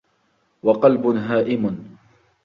وَقَلْبٌ 0.63 1.07
هَائِمٌ 1.07 1.75